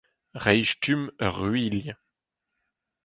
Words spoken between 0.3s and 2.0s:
Reiñ stumm ur ruilh.